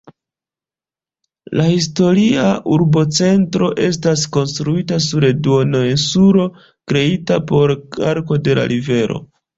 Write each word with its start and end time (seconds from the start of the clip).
La 1.59 1.65
historia 1.73 2.45
urbocentro 2.77 3.69
estas 3.89 4.23
konstruita 4.37 4.99
sur 5.09 5.27
duoninsulo 5.49 6.47
kreita 6.93 7.39
per 7.53 7.75
arko 8.15 8.41
de 8.49 8.61
la 8.63 8.65
rivero. 8.77 9.25